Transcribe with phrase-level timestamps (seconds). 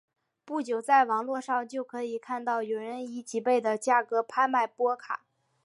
[0.45, 5.23] 不久在网络上就可以看到有人以几倍的价格拍卖波卡。